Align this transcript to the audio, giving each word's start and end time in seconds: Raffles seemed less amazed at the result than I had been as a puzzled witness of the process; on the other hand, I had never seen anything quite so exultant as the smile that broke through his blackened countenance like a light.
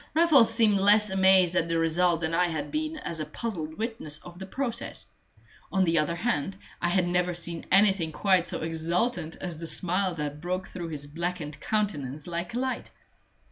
Raffles 0.15 0.51
seemed 0.51 0.79
less 0.79 1.11
amazed 1.11 1.53
at 1.55 1.67
the 1.67 1.77
result 1.77 2.21
than 2.21 2.33
I 2.33 2.47
had 2.47 2.71
been 2.71 2.97
as 2.97 3.19
a 3.19 3.25
puzzled 3.27 3.77
witness 3.77 4.17
of 4.23 4.39
the 4.39 4.47
process; 4.47 5.05
on 5.71 5.83
the 5.83 5.99
other 5.99 6.15
hand, 6.15 6.57
I 6.81 6.89
had 6.89 7.07
never 7.07 7.35
seen 7.35 7.67
anything 7.71 8.11
quite 8.11 8.47
so 8.47 8.61
exultant 8.61 9.35
as 9.35 9.59
the 9.59 9.67
smile 9.67 10.15
that 10.15 10.41
broke 10.41 10.67
through 10.69 10.87
his 10.89 11.05
blackened 11.05 11.59
countenance 11.59 12.25
like 12.25 12.55
a 12.55 12.59
light. 12.59 12.89